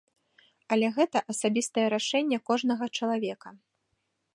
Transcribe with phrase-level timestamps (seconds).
[0.75, 3.49] Але гэта асабістае рашэнне кожнага чалавека.